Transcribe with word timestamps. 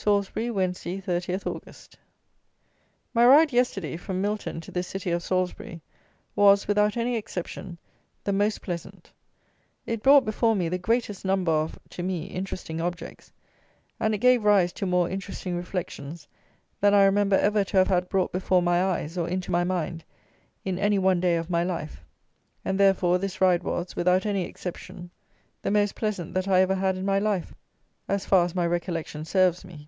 Salisbury, 0.00 0.48
Wednesday, 0.48 1.00
30th 1.00 1.44
August. 1.44 1.98
My 3.12 3.26
ride 3.26 3.52
yesterday, 3.52 3.96
from 3.96 4.20
Milton 4.20 4.60
to 4.60 4.70
this 4.70 4.86
city 4.86 5.10
of 5.10 5.24
Salisbury, 5.24 5.80
was, 6.36 6.68
without 6.68 6.96
any 6.96 7.16
exception, 7.16 7.78
the 8.22 8.32
most 8.32 8.62
pleasant; 8.62 9.10
it 9.86 10.00
brought 10.00 10.24
before 10.24 10.54
me 10.54 10.68
the 10.68 10.78
greatest 10.78 11.24
number 11.24 11.50
of, 11.50 11.76
to 11.90 12.04
me, 12.04 12.26
interesting 12.26 12.80
objects, 12.80 13.32
and 13.98 14.14
it 14.14 14.18
gave 14.18 14.44
rise 14.44 14.72
to 14.74 14.86
more 14.86 15.10
interesting 15.10 15.56
reflections, 15.56 16.28
than 16.80 16.94
I 16.94 17.02
remember 17.02 17.34
ever 17.34 17.64
to 17.64 17.78
have 17.78 17.88
had 17.88 18.08
brought 18.08 18.30
before 18.30 18.62
my 18.62 18.80
eyes, 18.84 19.18
or 19.18 19.28
into 19.28 19.50
my 19.50 19.64
mind, 19.64 20.04
in 20.64 20.78
any 20.78 21.00
one 21.00 21.18
day 21.18 21.34
of 21.34 21.50
my 21.50 21.64
life; 21.64 22.04
and 22.64 22.78
therefore, 22.78 23.18
this 23.18 23.40
ride 23.40 23.64
was, 23.64 23.96
without 23.96 24.24
any 24.26 24.44
exception, 24.44 25.10
the 25.62 25.72
most 25.72 25.96
pleasant 25.96 26.34
that 26.34 26.46
I 26.46 26.60
ever 26.60 26.76
had 26.76 26.96
in 26.96 27.04
my 27.04 27.18
life, 27.18 27.52
as 28.10 28.24
far 28.24 28.42
as 28.46 28.54
my 28.54 28.66
recollection 28.66 29.22
serves 29.22 29.66
me. 29.66 29.86